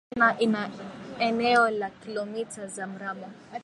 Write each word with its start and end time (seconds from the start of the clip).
China 0.13 0.37
ina 0.39 0.69
eneo 1.19 1.69
la 1.69 1.89
kilomita 1.89 2.67
za 2.67 2.87
mraba 2.87 3.29